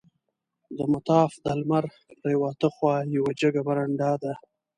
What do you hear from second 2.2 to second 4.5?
پریواته خوا یوه جګه برنډه ده.